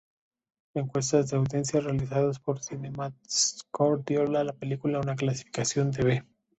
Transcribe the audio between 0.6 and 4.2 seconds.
Encuestas de audiencia realizados por CinemaScore